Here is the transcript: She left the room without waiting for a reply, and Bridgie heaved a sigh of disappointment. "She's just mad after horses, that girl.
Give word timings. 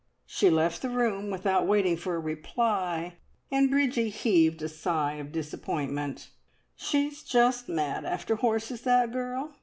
She 0.25 0.49
left 0.49 0.81
the 0.81 0.89
room 0.89 1.29
without 1.29 1.67
waiting 1.67 1.95
for 1.95 2.15
a 2.15 2.19
reply, 2.19 3.17
and 3.51 3.69
Bridgie 3.69 4.09
heaved 4.09 4.59
a 4.63 4.67
sigh 4.67 5.13
of 5.17 5.31
disappointment. 5.31 6.31
"She's 6.75 7.21
just 7.21 7.69
mad 7.69 8.03
after 8.03 8.37
horses, 8.37 8.81
that 8.81 9.11
girl. 9.11 9.55